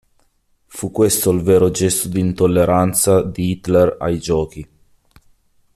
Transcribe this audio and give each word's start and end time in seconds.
Fu 0.65 0.89
questo 0.89 1.29
il 1.29 1.43
vero 1.43 1.69
gesto 1.69 2.07
di 2.07 2.19
intolleranza 2.21 3.21
di 3.21 3.51
Hitler 3.51 3.97
ai 3.99 4.17
Giochi. 4.17 4.67